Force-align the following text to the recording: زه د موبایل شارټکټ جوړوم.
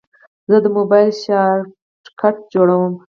زه 0.49 0.57
د 0.63 0.67
موبایل 0.77 1.09
شارټکټ 1.23 2.35
جوړوم. 2.53 2.93